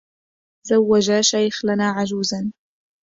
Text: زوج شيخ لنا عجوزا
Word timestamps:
زوج 0.67 1.11
شيخ 1.21 1.65
لنا 1.65 1.89
عجوزا 1.91 2.51